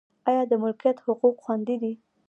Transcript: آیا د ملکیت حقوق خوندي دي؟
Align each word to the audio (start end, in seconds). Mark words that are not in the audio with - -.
آیا 0.29 0.43
د 0.51 0.53
ملکیت 0.63 0.97
حقوق 1.05 1.35
خوندي 1.43 1.75
دي؟ 1.81 1.93